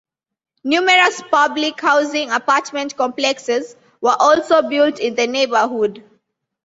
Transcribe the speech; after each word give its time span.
Numerous 0.63 1.21
public 1.29 1.79
housing 1.79 2.31
apartment 2.31 2.97
complexes 2.97 3.75
were 4.01 4.15
also 4.19 4.63
built 4.63 4.97
in 4.99 5.13
the 5.13 5.27
neighborhood. 5.27 6.03